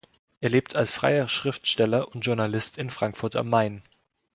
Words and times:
Er 0.39 0.49
lebt 0.49 0.75
als 0.75 0.89
freier 0.89 1.27
Schriftsteller 1.27 2.07
und 2.07 2.21
Journalist 2.25 2.79
in 2.79 2.89
Frankfurt 2.89 3.35
am 3.35 3.49
Main. 3.51 3.83